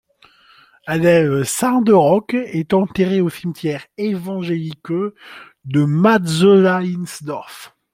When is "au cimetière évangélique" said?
3.21-4.87